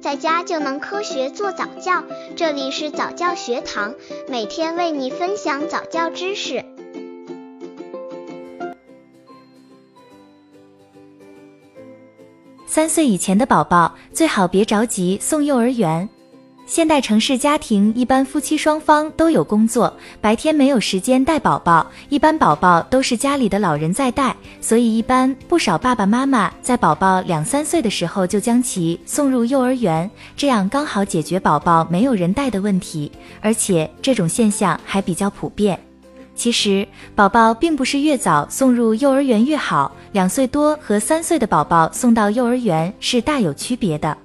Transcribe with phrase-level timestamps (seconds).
[0.00, 2.02] 在家就能科学做早教。
[2.34, 3.94] 这里是早教学堂，
[4.28, 6.64] 每天为你分享早教知识。
[12.66, 16.08] 三岁以前的宝宝最好别着急送幼儿园。
[16.70, 35.76] 现代城市家庭一般夫妻双方都有工作，白天没有时间带宝宝，一般宝宝都是家里的老人在带，所以一般不少爸爸妈妈在宝宝两三岁的时候就将其送入幼儿园，这样刚好解决宝宝没有人带的问题，而且这种现象还比较普遍。
[36.36, 44.16] 其实，宝宝并不是越早送入幼儿园越好，两岁多和三岁的宝宝送到幼儿园是大有区别的。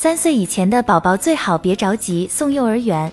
[0.00, 3.10] 三岁以前的宝宝最好别着急送幼儿园。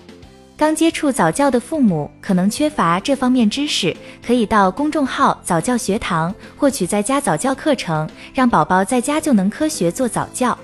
[0.56, 3.92] 刚接触早教的父母可能缺乏这方面知识，
[4.24, 10.56] 可以到公众号早教学堂获取在家早教课程，让宝宝在家就能科学做早教。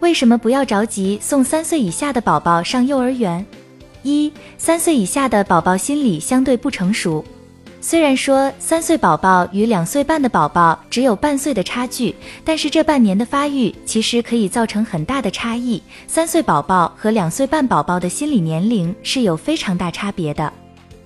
[0.00, 3.44] 为什么不要着急送三岁以下的宝宝上幼儿园？
[4.04, 7.22] 一、三岁以下的宝宝心理相对不成熟。
[7.80, 15.80] 虽然说三岁宝宝与两岁半的宝宝只有半岁的差距，但是这半年的发育其实可以造成很大的差异。
[16.08, 20.52] 三岁宝宝和两岁半宝宝的心理年龄是有非常大差别的。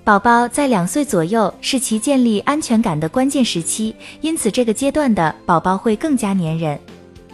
[0.02, 6.80] 宝宝在两岁左右是其建立安全感的关键时期，因此这个阶段的宝宝会更加粘人。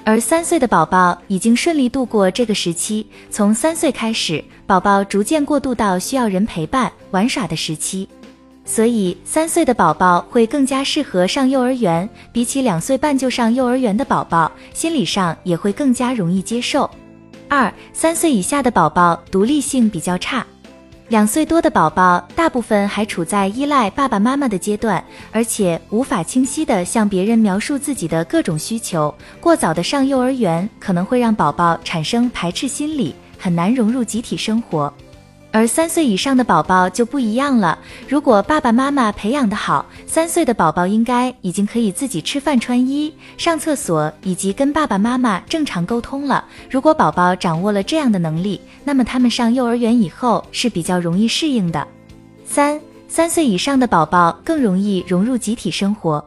[0.04, 8.08] 而三岁的宝宝已经顺利度过这个时期，从三岁开始，宝宝逐渐过渡到需要人陪伴玩耍的时期。
[8.70, 16.88] 所以，三岁的宝宝会更加适合上幼儿园，比起两岁半就上幼儿园的宝宝，心理上也会更加容易接受。
[17.48, 20.46] 二、三岁以下的宝宝独立性比较差，
[21.08, 29.12] 两岁多的宝宝大部分还处在依赖爸爸妈妈的阶段，而且无法清晰的向别人描述自己的各种需求。
[29.40, 34.92] 过早的上幼儿园可能会让宝宝产生排斥心理，很难融入集体生活。
[35.58, 37.76] 而三岁以上的宝宝就不一样了。
[38.08, 46.44] 如果爸爸妈妈培养的好，三岁的宝宝应该已经可以自己吃饭、穿衣、上厕所，以及跟爸爸妈妈正常沟通了。
[46.70, 51.84] 如果宝宝掌握了这样的能力，那么他们上幼儿园以后是比较容易适应的。
[52.46, 56.24] 三三岁以上的宝宝更容易融入集体生活。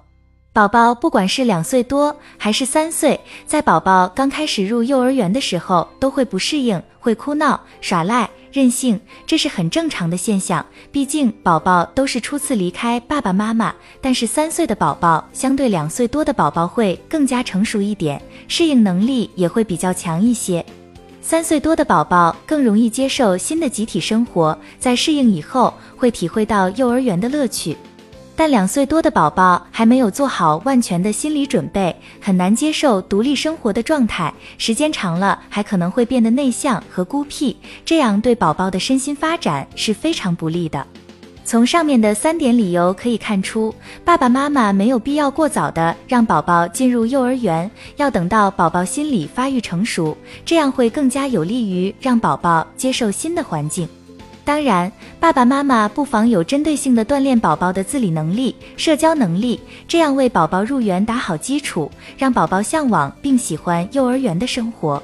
[0.52, 10.66] 宝宝不管是两岁多还是三岁，在宝宝刚开始入幼儿园的时候，都会不适应，会哭闹、耍赖、任性，这是很正常的现象。
[10.92, 20.66] 毕竟宝宝都是初次离开爸爸妈妈，但是三岁的宝宝相对两岁多的宝宝会更加成熟一点，适应能力也会比较强一些。
[21.22, 27.78] 三岁多的宝宝更容易接受新的集体生活，在适应以后，会体会到幼儿园的乐趣。
[28.36, 37.56] 但两岁多的宝宝还没有做好万全的心理准备，很难接受独立生活的状态，时间长了还可能会变得内向和孤僻，
[37.86, 40.86] 这样对宝宝的身心发展是非常不利的。
[41.44, 43.74] 从上面的三点理由可以看出，
[44.06, 53.88] 爸爸妈妈没有必要过早的让宝宝进入幼儿园，要等到宝宝心理发育成熟，这样会更加有利于让宝宝接受新的环境。
[54.44, 65.02] 当然，爸爸妈妈不妨有针对性的锻炼宝宝的自理能力、社交能力，这样为宝宝入园打好基础，让宝宝向往并喜欢幼儿园的生活。